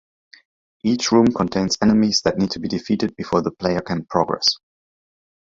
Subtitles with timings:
[0.83, 4.55] Each room contains enemies that need to be defeated before the player can progress.